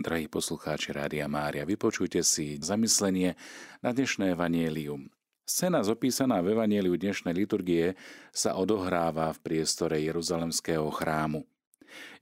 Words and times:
Drahí 0.00 0.32
poslucháči 0.32 0.96
Rádia 0.96 1.28
Mária, 1.28 1.68
vypočujte 1.68 2.24
si 2.24 2.56
zamyslenie 2.56 3.36
na 3.84 3.92
dnešné 3.92 4.32
evanielium. 4.32 5.12
Scéna 5.44 5.84
zopísaná 5.84 6.40
v 6.40 6.56
evanieliu 6.56 6.96
dnešnej 6.96 7.36
liturgie 7.36 8.00
sa 8.32 8.56
odohráva 8.56 9.28
v 9.36 9.44
priestore 9.44 10.00
Jeruzalemského 10.00 10.88
chrámu. 10.88 11.44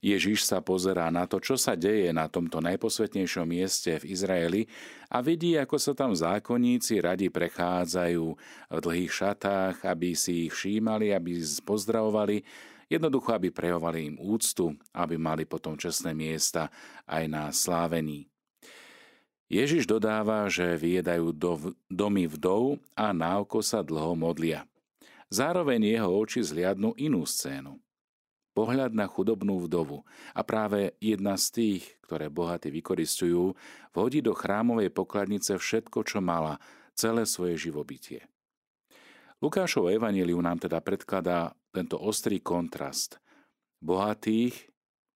Ježiš 0.03 0.43
sa 0.43 0.59
pozerá 0.59 1.07
na 1.07 1.23
to, 1.23 1.39
čo 1.39 1.55
sa 1.55 1.79
deje 1.79 2.11
na 2.11 2.27
tomto 2.27 2.59
najposvetnejšom 2.59 3.47
mieste 3.47 3.95
v 3.95 4.11
Izraeli 4.11 4.61
a 5.07 5.23
vidí, 5.23 5.55
ako 5.55 5.79
sa 5.79 5.95
tam 5.95 6.11
zákonníci 6.11 6.99
radi 6.99 7.31
prechádzajú 7.31 8.25
v 8.75 8.79
dlhých 8.83 9.13
šatách, 9.23 9.87
aby 9.87 10.19
si 10.19 10.51
ich 10.51 10.51
všímali, 10.51 11.15
aby 11.15 11.39
pozdravovali 11.63 12.43
Jednoducho, 12.89 13.37
aby 13.37 13.53
prejovali 13.53 14.09
im 14.09 14.15
úctu, 14.17 14.73
aby 14.97 15.13
mali 15.13 15.45
potom 15.45 15.77
čestné 15.77 16.17
miesta 16.17 16.73
aj 17.05 17.23
na 17.29 17.43
slávení. 17.53 18.25
Ježiš 19.49 19.85
dodáva, 19.85 20.45
že 20.49 20.77
vyjedajú 20.77 21.33
do, 21.33 21.73
domy 21.89 22.25
vdov 22.29 22.81
a 22.97 23.13
na 23.13 23.41
oko 23.41 23.61
sa 23.61 23.85
dlho 23.85 24.13
modlia. 24.13 24.65
Zároveň 25.29 25.85
jeho 25.85 26.09
oči 26.09 26.41
zliadnú 26.41 26.97
inú 26.97 27.25
scénu. 27.25 27.77
Pohľad 28.57 28.97
na 28.97 29.05
chudobnú 29.05 29.61
vdovu 29.61 30.01
a 30.33 30.41
práve 30.41 30.97
jedna 30.97 31.37
z 31.37 31.45
tých, 31.53 31.83
ktoré 32.05 32.29
bohaty 32.33 32.73
vykoristujú, 32.73 33.53
vhodí 33.93 34.25
do 34.25 34.33
chrámovej 34.33 34.89
pokladnice 34.89 35.57
všetko, 35.61 36.01
čo 36.01 36.17
mala, 36.21 36.57
celé 36.97 37.29
svoje 37.29 37.69
živobytie. 37.69 38.25
Lukášovo 39.39 39.93
evaníliu 39.93 40.41
nám 40.41 40.59
teda 40.59 40.81
predkladá 40.81 41.55
tento 41.69 42.01
ostrý 42.01 42.41
kontrast 42.41 43.21
bohatých, 43.79 44.55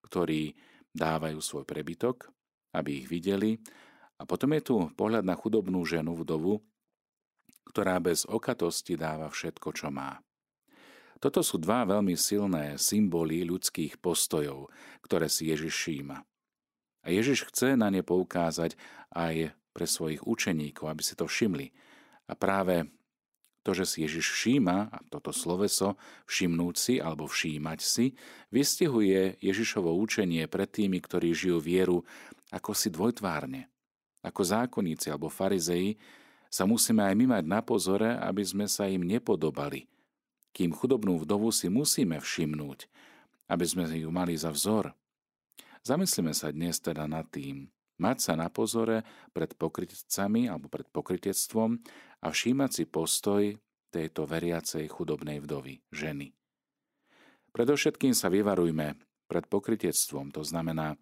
ktorí 0.06 0.54
dávajú 0.94 1.40
svoj 1.42 1.66
prebytok, 1.66 2.30
aby 2.78 3.04
ich 3.04 3.08
videli, 3.10 3.58
a 4.22 4.24
potom 4.30 4.54
je 4.56 4.62
tu 4.64 4.76
pohľad 4.94 5.26
na 5.26 5.36
chudobnú 5.36 5.84
ženu 5.84 6.14
vdovu, 6.16 6.62
ktorá 7.68 7.98
bez 7.98 8.24
okatosti 8.30 8.96
dáva 8.96 9.28
všetko, 9.28 9.70
čo 9.74 9.90
má. 9.90 10.22
Toto 11.18 11.40
sú 11.40 11.56
dva 11.56 11.88
veľmi 11.88 12.14
silné 12.20 12.76
symboly 12.76 13.48
ľudských 13.48 14.00
postojov, 14.04 14.70
ktoré 15.02 15.32
si 15.32 15.50
Ježiš 15.50 15.74
šíma. 15.88 16.20
A 17.04 17.08
Ježiš 17.12 17.48
chce 17.52 17.76
na 17.80 17.92
ne 17.92 18.04
poukázať 18.04 18.76
aj 19.12 19.56
pre 19.76 19.86
svojich 19.88 20.24
učeníkov, 20.24 20.88
aby 20.88 21.04
si 21.04 21.16
to 21.16 21.28
všimli. 21.28 21.72
A 22.28 22.36
práve 22.36 22.88
to, 23.64 23.72
že 23.72 23.88
si 23.88 23.98
Ježiš 24.04 24.28
všíma, 24.36 24.78
a 24.92 24.98
toto 25.08 25.32
sloveso 25.32 25.96
všimnúť 26.28 26.76
si 26.76 26.94
alebo 27.00 27.26
všímať 27.26 27.80
si, 27.80 28.14
vystihuje 28.52 29.40
Ježišovo 29.40 29.90
učenie 29.96 30.46
pred 30.52 30.68
tými, 30.68 31.00
ktorí 31.00 31.32
žijú 31.32 31.64
vieru 31.64 32.04
ako 32.52 32.76
si 32.76 32.92
dvojtvárne. 32.92 33.72
Ako 34.24 34.44
zákonníci 34.44 35.10
alebo 35.10 35.32
farizei 35.32 35.98
sa 36.54 36.70
musíme 36.70 37.02
aj 37.02 37.16
my 37.18 37.26
mať 37.40 37.44
na 37.50 37.60
pozore, 37.66 38.14
aby 38.14 38.44
sme 38.46 38.70
sa 38.70 38.86
im 38.86 39.02
nepodobali. 39.02 39.90
Kým 40.54 40.70
chudobnú 40.70 41.18
vdovu 41.18 41.50
si 41.50 41.66
musíme 41.66 42.22
všimnúť, 42.22 42.86
aby 43.50 43.66
sme 43.66 43.90
ju 43.90 44.14
mali 44.14 44.38
za 44.38 44.54
vzor. 44.54 44.94
Zamyslíme 45.82 46.32
sa 46.32 46.54
dnes 46.54 46.78
teda 46.78 47.10
nad 47.10 47.26
tým, 47.28 47.68
mať 47.98 48.18
sa 48.22 48.34
na 48.38 48.48
pozore 48.54 49.02
pred 49.34 49.52
pokrytcami 49.58 50.46
alebo 50.48 50.70
pred 50.70 50.88
pokrytectvom 50.94 51.82
a 52.24 52.32
všímať 52.32 52.72
si 52.72 52.84
postoj 52.88 53.44
tejto 53.92 54.24
veriacej 54.24 54.88
chudobnej 54.88 55.44
vdovy, 55.44 55.84
ženy. 55.92 56.32
Predovšetkým 57.54 58.16
sa 58.16 58.32
vyvarujme 58.32 58.98
pred 59.30 59.46
pokrytectvom, 59.46 60.34
to 60.34 60.42
znamená, 60.42 60.98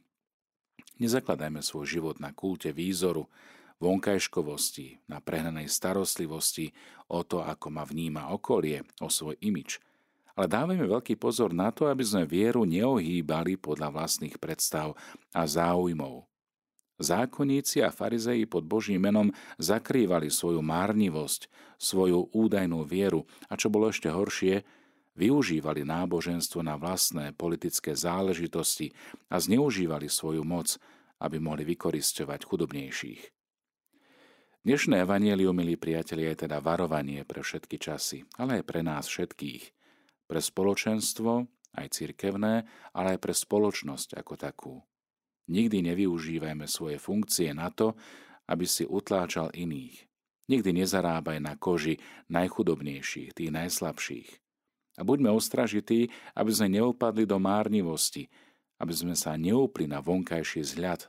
nezakladajme 0.99 1.63
svoj 1.63 1.85
život 1.87 2.17
na 2.19 2.35
kulte 2.35 2.73
výzoru, 2.75 3.29
vonkajškovosti, 3.79 5.07
na 5.09 5.23
prehnanej 5.23 5.71
starostlivosti 5.71 6.69
o 7.09 7.23
to, 7.23 7.41
ako 7.41 7.67
ma 7.73 7.87
vníma 7.87 8.29
okolie, 8.35 8.85
o 9.01 9.07
svoj 9.09 9.39
imič. 9.41 9.81
Ale 10.37 10.47
dávajme 10.47 10.85
veľký 10.87 11.17
pozor 11.17 11.51
na 11.51 11.73
to, 11.73 11.89
aby 11.89 12.03
sme 12.05 12.23
vieru 12.29 12.63
neohýbali 12.63 13.57
podľa 13.57 13.91
vlastných 13.91 14.37
predstav 14.37 14.95
a 15.33 15.43
záujmov, 15.43 16.23
Zákonníci 17.01 17.81
a 17.81 17.89
farizeji 17.89 18.45
pod 18.45 18.63
Božím 18.69 19.09
menom 19.09 19.33
zakrývali 19.57 20.29
svoju 20.29 20.61
márnivosť, 20.61 21.49
svoju 21.81 22.29
údajnú 22.29 22.85
vieru 22.85 23.25
a 23.49 23.57
čo 23.57 23.73
bolo 23.73 23.89
ešte 23.89 24.07
horšie, 24.07 24.61
využívali 25.17 25.81
náboženstvo 25.83 26.61
na 26.61 26.77
vlastné 26.77 27.33
politické 27.33 27.97
záležitosti 27.97 28.93
a 29.27 29.41
zneužívali 29.41 30.07
svoju 30.07 30.45
moc, 30.45 30.77
aby 31.19 31.37
mohli 31.41 31.65
vykoristovať 31.67 32.45
chudobnejších. 32.45 33.21
Dnešné 34.61 35.01
evanielium, 35.01 35.57
milí 35.57 35.73
priatelia, 35.73 36.37
je 36.37 36.45
teda 36.45 36.61
varovanie 36.61 37.25
pre 37.25 37.41
všetky 37.41 37.81
časy, 37.81 38.29
ale 38.37 38.61
aj 38.61 38.63
pre 38.69 38.85
nás 38.85 39.09
všetkých. 39.09 39.63
Pre 40.29 40.37
spoločenstvo, 40.37 41.49
aj 41.81 41.87
cirkevné, 41.89 42.69
ale 42.93 43.17
aj 43.17 43.19
pre 43.25 43.33
spoločnosť 43.33 44.21
ako 44.21 44.33
takú. 44.37 44.73
Nikdy 45.51 45.83
nevyužívajme 45.91 46.63
svoje 46.63 46.95
funkcie 46.95 47.51
na 47.51 47.67
to, 47.67 47.91
aby 48.47 48.63
si 48.63 48.87
utláčal 48.87 49.51
iných. 49.51 50.07
Nikdy 50.47 50.83
nezarábaj 50.83 51.43
na 51.43 51.59
koži 51.59 51.99
najchudobnejších, 52.31 53.35
tých 53.35 53.51
najslabších. 53.51 54.29
A 54.99 55.07
buďme 55.07 55.31
ostražití, 55.31 56.11
aby 56.35 56.51
sme 56.51 56.79
neupadli 56.79 57.23
do 57.27 57.39
márnivosti, 57.39 58.27
aby 58.79 58.91
sme 58.91 59.15
sa 59.15 59.35
neupli 59.35 59.87
na 59.87 60.03
vonkajší 60.03 60.63
vzhľad, 60.63 61.07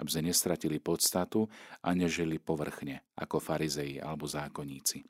aby 0.00 0.08
sme 0.08 0.32
nestratili 0.32 0.80
podstatu 0.80 1.48
a 1.84 1.92
nežili 1.92 2.40
povrchne, 2.40 3.04
ako 3.16 3.40
farizei 3.40 4.00
alebo 4.00 4.24
zákonníci. 4.24 5.04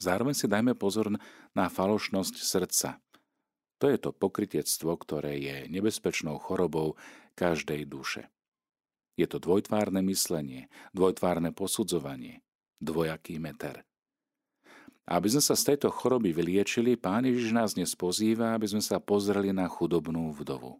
Zároveň 0.00 0.32
si 0.32 0.48
dajme 0.48 0.72
pozor 0.76 1.12
na 1.52 1.66
falošnosť 1.68 2.34
srdca. 2.40 3.00
To 3.80 3.88
je 3.88 3.96
to 4.00 4.12
pokritectvo, 4.12 4.92
ktoré 4.96 5.40
je 5.40 5.56
nebezpečnou 5.68 6.36
chorobou, 6.40 6.96
každej 7.34 7.86
duše. 7.86 8.30
Je 9.18 9.26
to 9.28 9.36
dvojtvárne 9.36 10.00
myslenie, 10.08 10.72
dvojtvárne 10.96 11.52
posudzovanie, 11.52 12.40
dvojaký 12.80 13.36
meter. 13.36 13.84
Aby 15.10 15.26
sme 15.26 15.42
sa 15.42 15.58
z 15.58 15.74
tejto 15.74 15.90
choroby 15.90 16.30
vyliečili, 16.30 16.94
Pán 16.94 17.26
Ježiš 17.26 17.50
nás 17.50 17.74
dnes 17.74 17.92
pozýva, 17.98 18.54
aby 18.54 18.70
sme 18.70 18.78
sa 18.78 19.02
pozreli 19.02 19.50
na 19.50 19.66
chudobnú 19.66 20.30
vdovu. 20.30 20.78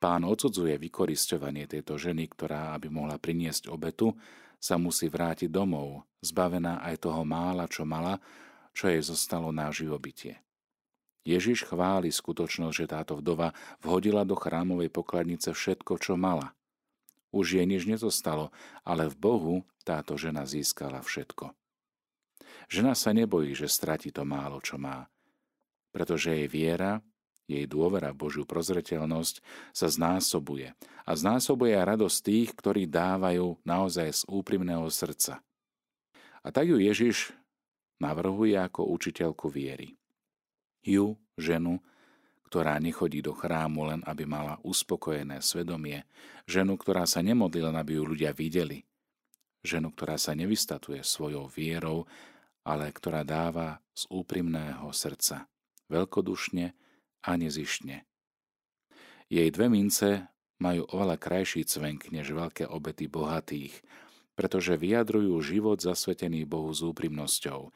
Pán 0.00 0.24
odsudzuje 0.24 0.76
vykoristovanie 0.80 1.68
tejto 1.68 2.00
ženy, 2.00 2.32
ktorá, 2.32 2.72
aby 2.76 2.88
mohla 2.88 3.20
priniesť 3.20 3.68
obetu, 3.68 4.16
sa 4.56 4.80
musí 4.80 5.12
vrátiť 5.12 5.52
domov, 5.52 6.08
zbavená 6.24 6.80
aj 6.80 7.08
toho 7.08 7.22
mála, 7.28 7.68
čo 7.68 7.84
mala, 7.84 8.16
čo 8.72 8.88
jej 8.88 9.00
zostalo 9.04 9.52
na 9.52 9.68
živobytie. 9.68 10.45
Ježiš 11.26 11.66
chváli 11.66 12.14
skutočnosť, 12.14 12.76
že 12.78 12.86
táto 12.86 13.18
vdova 13.18 13.50
vhodila 13.82 14.22
do 14.22 14.38
chrámovej 14.38 14.94
pokladnice 14.94 15.50
všetko, 15.50 15.98
čo 15.98 16.14
mala. 16.14 16.54
Už 17.34 17.58
jej 17.58 17.66
nič 17.66 17.82
nezostalo, 17.82 18.54
ale 18.86 19.10
v 19.10 19.18
Bohu 19.18 19.54
táto 19.82 20.14
žena 20.14 20.46
získala 20.46 21.02
všetko. 21.02 21.50
Žena 22.70 22.94
sa 22.94 23.10
nebojí, 23.10 23.58
že 23.58 23.66
stratí 23.66 24.14
to 24.14 24.22
málo, 24.22 24.62
čo 24.62 24.78
má, 24.78 25.10
pretože 25.90 26.30
jej 26.30 26.46
viera, 26.46 27.02
jej 27.50 27.66
dôvera 27.66 28.14
v 28.14 28.22
Božiu 28.26 28.44
prozreteľnosť 28.46 29.42
sa 29.74 29.86
znásobuje 29.90 30.74
a 31.06 31.10
znásobuje 31.10 31.74
radosť 31.74 32.18
tých, 32.22 32.48
ktorí 32.54 32.86
dávajú 32.86 33.62
naozaj 33.66 34.08
z 34.14 34.22
úprimného 34.30 34.86
srdca. 34.90 35.42
A 36.46 36.48
tak 36.54 36.70
ju 36.70 36.78
Ježiš 36.78 37.34
navrhuje 37.98 38.54
ako 38.54 38.86
učiteľku 38.94 39.50
viery 39.50 39.98
ju, 40.86 41.18
ženu, 41.34 41.82
ktorá 42.46 42.78
nechodí 42.78 43.20
do 43.20 43.34
chrámu 43.34 43.90
len 43.90 44.00
aby 44.06 44.22
mala 44.22 44.62
uspokojené 44.62 45.42
svedomie, 45.42 46.06
ženu, 46.46 46.78
ktorá 46.78 47.02
sa 47.04 47.20
nemodlila, 47.20 47.74
aby 47.74 47.98
ju 47.98 48.04
ľudia 48.06 48.30
videli, 48.30 48.86
ženu, 49.66 49.90
ktorá 49.90 50.14
sa 50.14 50.32
nevystatuje 50.38 51.02
svojou 51.02 51.50
vierou, 51.50 52.06
ale 52.62 52.94
ktorá 52.94 53.26
dáva 53.26 53.82
z 53.98 54.06
úprimného 54.08 54.86
srdca, 54.94 55.50
veľkodušne 55.90 56.70
a 57.26 57.30
nezištne. 57.34 58.06
Jej 59.26 59.48
dve 59.50 59.66
mince 59.66 60.30
majú 60.62 60.86
oveľa 60.86 61.18
krajší 61.18 61.66
cvenk 61.66 62.14
než 62.14 62.30
veľké 62.30 62.70
obety 62.70 63.10
bohatých, 63.10 63.74
pretože 64.38 64.78
vyjadrujú 64.78 65.34
život 65.42 65.82
zasvetený 65.82 66.46
Bohu 66.46 66.70
s 66.70 66.86
úprimnosťou, 66.86 67.74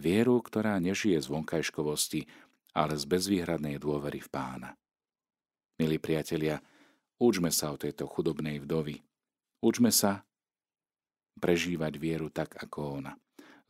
Vieru, 0.00 0.40
ktorá 0.40 0.80
nežije 0.80 1.20
z 1.20 1.28
vonkajškovosti, 1.28 2.26
ale 2.72 2.96
z 2.96 3.04
bezvýhradnej 3.08 3.76
dôvery 3.76 4.20
v 4.20 4.28
pána. 4.28 4.70
Milí 5.76 5.96
priatelia, 6.00 6.60
učme 7.20 7.48
sa 7.52 7.72
o 7.72 7.80
tejto 7.80 8.08
chudobnej 8.08 8.60
vdovy. 8.60 9.00
Učme 9.62 9.94
sa 9.94 10.26
prežívať 11.40 11.96
vieru 11.96 12.28
tak 12.28 12.56
ako 12.58 13.02
ona. 13.02 13.12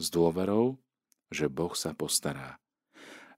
S 0.00 0.10
dôverou, 0.10 0.80
že 1.30 1.46
Boh 1.46 1.72
sa 1.76 1.94
postará. 1.94 2.58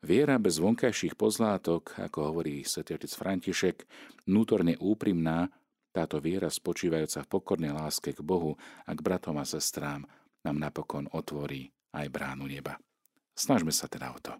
Viera 0.04 0.36
bez 0.36 0.60
vonkajších 0.60 1.16
pozlátok, 1.16 1.96
ako 1.96 2.18
hovorí 2.28 2.60
svätý 2.64 2.96
otec 2.96 3.12
František, 3.12 3.88
vnútorne 4.28 4.76
úprimná, 4.76 5.48
Táto 5.94 6.18
viera 6.18 6.50
spočívajúca 6.50 7.22
v 7.22 7.30
pokornej 7.30 7.70
láske 7.70 8.10
k 8.10 8.18
Bohu 8.18 8.58
a 8.82 8.90
k 8.90 8.98
bratom 8.98 9.38
a 9.38 9.46
sestrám 9.46 10.02
nám 10.42 10.56
napokon 10.58 11.06
otvorí 11.14 11.70
aj 11.94 12.10
bránu 12.10 12.50
neba. 12.50 12.74
Snažme 13.38 13.70
sa 13.70 13.86
teda 13.86 14.10
o 14.10 14.18
to. 14.18 14.34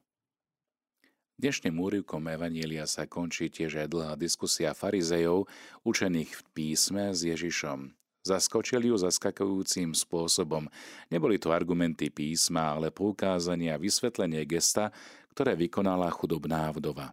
Dnešným 1.35 1.75
úrivkom 1.75 2.23
Evanília 2.31 2.87
sa 2.87 3.11
končí 3.11 3.51
tiež 3.51 3.83
aj 3.83 3.89
dlhá 3.91 4.15
diskusia 4.15 4.71
farizejov, 4.71 5.51
učených 5.83 6.31
v 6.31 6.43
písme 6.55 7.11
s 7.11 7.27
Ježišom. 7.27 7.91
Zaskočili 8.23 8.89
ju 8.89 8.97
zaskakujúcim 8.97 9.93
spôsobom. 9.93 10.71
Neboli 11.11 11.37
to 11.37 11.51
argumenty 11.51 12.09
písma, 12.09 12.79
ale 12.79 12.95
poukázanie 12.95 13.75
a 13.75 13.83
vysvetlenie 13.83 14.47
gesta, 14.47 14.95
ktoré 15.35 15.59
vykonala 15.59 16.07
chudobná 16.15 16.71
vdova. 16.71 17.13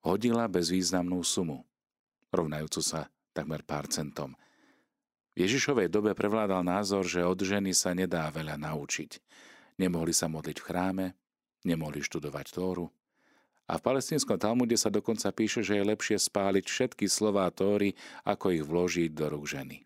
Hodila 0.00 0.48
bezvýznamnú 0.48 1.20
sumu 1.20 1.62
rovnajúcu 2.36 2.80
sa 2.84 3.08
takmer 3.32 3.64
pár 3.64 3.88
centom. 3.88 4.36
V 5.36 5.44
Ježišovej 5.44 5.92
dobe 5.92 6.16
prevládal 6.16 6.64
názor, 6.64 7.04
že 7.04 7.20
od 7.20 7.36
ženy 7.36 7.76
sa 7.76 7.92
nedá 7.92 8.28
veľa 8.32 8.56
naučiť. 8.56 9.20
Nemohli 9.76 10.12
sa 10.16 10.28
modliť 10.32 10.56
v 10.56 10.64
chráme, 10.64 11.06
nemohli 11.66 12.00
študovať 12.00 12.54
Tóru. 12.54 12.86
A 13.66 13.82
v 13.82 13.84
palestínskom 13.84 14.38
Talmude 14.38 14.78
sa 14.78 14.94
dokonca 14.94 15.26
píše, 15.34 15.66
že 15.66 15.74
je 15.74 15.90
lepšie 15.90 16.22
spáliť 16.22 16.64
všetky 16.70 17.10
slová 17.10 17.50
Tóry, 17.50 17.98
ako 18.22 18.54
ich 18.54 18.62
vložiť 18.62 19.10
do 19.10 19.26
rúk 19.26 19.50
ženy. 19.50 19.82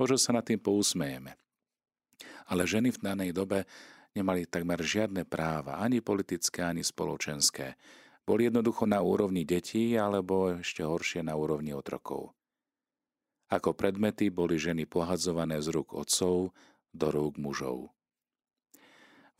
Možno 0.00 0.16
sa 0.16 0.32
nad 0.32 0.48
tým 0.48 0.56
pousmejeme. 0.56 1.36
Ale 2.48 2.64
ženy 2.64 2.96
v 2.96 3.02
danej 3.04 3.36
dobe 3.36 3.68
nemali 4.16 4.48
takmer 4.48 4.80
žiadne 4.80 5.28
práva, 5.28 5.76
ani 5.76 6.00
politické, 6.00 6.64
ani 6.64 6.80
spoločenské 6.80 7.76
boli 8.30 8.46
jednoducho 8.46 8.86
na 8.86 9.02
úrovni 9.02 9.42
detí 9.42 9.98
alebo 9.98 10.54
ešte 10.62 10.86
horšie 10.86 11.26
na 11.26 11.34
úrovni 11.34 11.74
otrokov. 11.74 12.30
Ako 13.50 13.74
predmety 13.74 14.30
boli 14.30 14.54
ženy 14.54 14.86
pohadzované 14.86 15.58
z 15.58 15.74
rúk 15.74 15.90
otcov 15.98 16.54
do 16.94 17.06
rúk 17.10 17.34
mužov. 17.42 17.90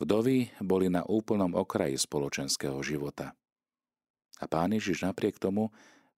Vdovy 0.01 0.49
boli 0.57 0.89
na 0.89 1.05
úplnom 1.05 1.53
okraji 1.53 1.93
spoločenského 1.93 2.81
života. 2.81 3.37
A 4.41 4.49
pán 4.49 4.73
Ježiš 4.73 5.05
napriek 5.05 5.37
tomu 5.37 5.69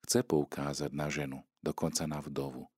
chce 0.08 0.24
poukázať 0.24 0.96
na 0.96 1.12
ženu, 1.12 1.44
dokonca 1.60 2.08
na 2.08 2.24
vdovu. 2.24 2.72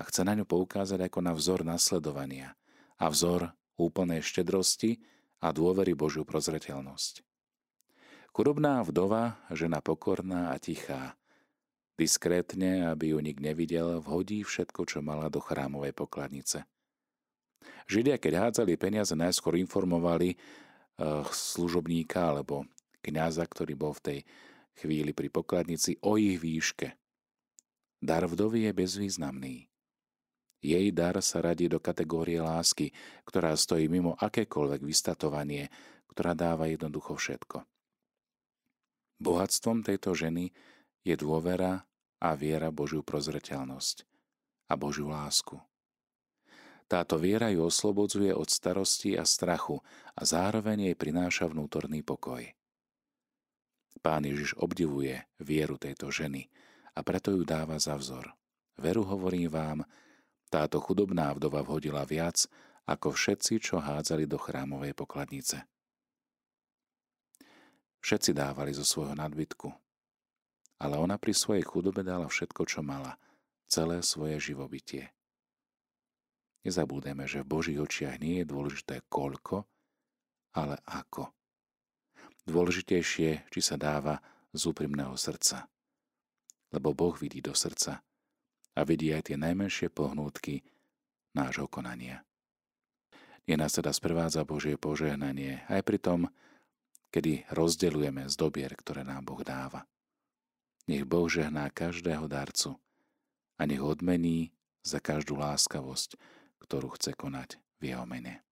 A 0.00 0.08
chce 0.08 0.24
na 0.24 0.32
ňu 0.32 0.48
poukázať 0.48 1.04
ako 1.04 1.20
na 1.20 1.36
vzor 1.36 1.68
nasledovania 1.68 2.56
a 2.96 3.12
vzor 3.12 3.52
úplnej 3.76 4.24
štedrosti 4.24 5.04
a 5.44 5.52
dôvery 5.52 5.92
Božiu 5.92 6.24
prozreteľnosť. 6.24 7.20
Chudobná 8.32 8.80
vdova, 8.88 9.36
žena 9.52 9.84
pokorná 9.84 10.52
a 10.52 10.56
tichá. 10.56 11.12
Diskrétne, 12.00 12.88
aby 12.88 13.12
ju 13.12 13.20
nik 13.20 13.40
nevidel, 13.40 14.00
vhodí 14.00 14.44
všetko, 14.44 14.88
čo 14.88 15.04
mala 15.04 15.28
do 15.28 15.44
chrámovej 15.44 15.92
pokladnice. 15.92 16.64
Židia, 17.86 18.18
keď 18.18 18.50
hádzali 18.50 18.74
peniaze, 18.76 19.14
najskôr 19.14 19.56
informovali 19.60 20.34
uh, 20.34 21.22
služobníka 21.28 22.18
alebo 22.34 22.66
kňaza, 23.02 23.46
ktorý 23.46 23.74
bol 23.78 23.94
v 23.96 24.04
tej 24.04 24.18
chvíli 24.76 25.14
pri 25.16 25.30
pokladnici, 25.30 25.96
o 26.04 26.18
ich 26.20 26.36
výške. 26.36 26.92
Dar 28.02 28.28
vdovy 28.28 28.68
je 28.68 28.72
bezvýznamný. 28.76 29.56
Jej 30.60 30.86
dar 30.92 31.16
sa 31.22 31.38
radí 31.40 31.70
do 31.70 31.78
kategórie 31.78 32.42
lásky, 32.42 32.90
ktorá 33.22 33.54
stojí 33.54 33.86
mimo 33.86 34.18
akékoľvek 34.18 34.80
vystatovanie, 34.82 35.70
ktorá 36.10 36.34
dáva 36.34 36.66
jednoducho 36.66 37.14
všetko. 37.14 37.62
Bohatstvom 39.16 39.80
tejto 39.80 40.12
ženy 40.12 40.52
je 41.06 41.14
dôvera 41.16 41.88
a 42.20 42.28
viera 42.36 42.68
Božiu 42.72 43.00
prozreteľnosť 43.00 44.04
a 44.68 44.74
Božiu 44.74 45.08
lásku. 45.08 45.56
Táto 46.86 47.18
viera 47.18 47.50
ju 47.50 47.66
oslobodzuje 47.66 48.30
od 48.30 48.46
starosti 48.46 49.18
a 49.18 49.26
strachu 49.26 49.82
a 50.14 50.22
zároveň 50.22 50.90
jej 50.90 50.96
prináša 50.96 51.50
vnútorný 51.50 52.06
pokoj. 52.06 52.46
Pán 53.98 54.22
Ježiš 54.22 54.54
obdivuje 54.62 55.26
vieru 55.42 55.74
tejto 55.82 56.14
ženy 56.14 56.46
a 56.94 57.02
preto 57.02 57.34
ju 57.34 57.42
dáva 57.42 57.74
za 57.82 57.98
vzor. 57.98 58.30
Veru 58.78 59.02
hovorím 59.02 59.50
vám, 59.50 59.78
táto 60.46 60.78
chudobná 60.78 61.34
vdova 61.34 61.66
vhodila 61.66 62.06
viac 62.06 62.46
ako 62.86 63.10
všetci, 63.10 63.58
čo 63.58 63.82
hádzali 63.82 64.30
do 64.30 64.38
chrámovej 64.38 64.94
pokladnice. 64.94 65.66
Všetci 67.98 68.30
dávali 68.30 68.70
zo 68.70 68.86
svojho 68.86 69.18
nadbytku. 69.18 69.74
Ale 70.78 70.94
ona 71.02 71.18
pri 71.18 71.34
svojej 71.34 71.66
chudobe 71.66 72.06
dala 72.06 72.30
všetko, 72.30 72.62
čo 72.62 72.78
mala, 72.86 73.18
celé 73.66 74.06
svoje 74.06 74.38
živobytie. 74.38 75.15
Nezabúdeme, 76.66 77.30
že 77.30 77.46
v 77.46 77.50
Božích 77.54 77.78
očiach 77.78 78.18
nie 78.18 78.42
je 78.42 78.50
dôležité 78.50 79.06
koľko, 79.06 79.70
ale 80.50 80.82
ako. 80.82 81.30
Dôležitejšie, 82.42 83.46
či 83.46 83.60
sa 83.62 83.78
dáva 83.78 84.18
z 84.50 84.74
úprimného 84.74 85.14
srdca. 85.14 85.70
Lebo 86.74 86.90
Boh 86.90 87.14
vidí 87.14 87.38
do 87.38 87.54
srdca 87.54 88.02
a 88.74 88.80
vidí 88.82 89.14
aj 89.14 89.30
tie 89.30 89.38
najmenšie 89.38 89.94
pohnútky 89.94 90.66
nášho 91.38 91.70
konania. 91.70 92.26
Nie 93.46 93.54
nás 93.54 93.78
teda 93.78 93.94
sprevádza 93.94 94.42
Božie 94.42 94.74
požehnanie 94.74 95.62
aj 95.70 95.86
pri 95.86 96.02
tom, 96.02 96.20
kedy 97.14 97.46
rozdeľujeme 97.54 98.26
z 98.26 98.34
dobier, 98.34 98.74
ktoré 98.74 99.06
nám 99.06 99.22
Boh 99.22 99.38
dáva. 99.46 99.86
Nech 100.90 101.06
Boh 101.06 101.30
žehná 101.30 101.70
každého 101.70 102.26
darcu 102.26 102.74
a 103.54 103.62
nech 103.70 103.78
odmení 103.78 104.50
za 104.82 104.98
každú 104.98 105.38
láskavosť, 105.38 106.18
ktorú 106.62 106.94
chce 106.96 107.12
konať 107.18 107.60
v 107.82 107.92
jeho 107.92 108.06
mene. 108.06 108.45